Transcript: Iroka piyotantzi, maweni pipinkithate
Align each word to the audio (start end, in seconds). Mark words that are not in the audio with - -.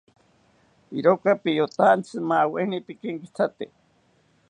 Iroka 0.97 1.31
piyotantzi, 1.43 2.15
maweni 2.29 2.77
pipinkithate 2.85 3.65